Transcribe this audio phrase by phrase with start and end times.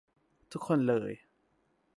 [0.51, 1.21] ทุกคนเลย~